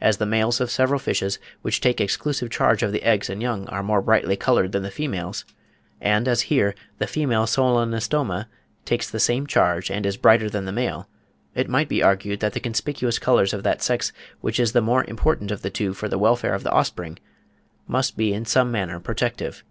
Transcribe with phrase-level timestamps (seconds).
[0.00, 3.66] As the males of several fishes, which take exclusive charge of the eggs and young,
[3.66, 5.44] are more brightly coloured than the females,
[6.00, 8.46] and as here the female Solenostoma
[8.84, 11.08] takes the same charge and is brighter than the male,
[11.56, 15.02] it might be argued that the conspicuous colours of that sex which is the more
[15.06, 17.18] important of the two for the welfare of the offspring,
[17.88, 19.64] must be in some manner protective.